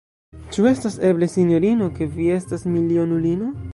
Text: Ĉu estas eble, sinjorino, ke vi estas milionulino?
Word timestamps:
Ĉu 0.53 0.63
estas 0.69 0.95
eble, 1.09 1.29
sinjorino, 1.33 1.91
ke 1.99 2.09
vi 2.17 2.31
estas 2.39 2.67
milionulino? 2.77 3.53